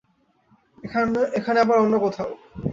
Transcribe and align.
এখানে 1.33 1.57
আবার 1.63 1.77
অন্য 1.79 1.95
কোথাও। 1.99 2.29